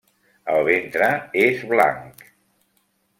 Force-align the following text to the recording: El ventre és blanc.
El 0.53 0.61
ventre 0.69 1.09
és 1.43 1.61
blanc. 1.75 2.25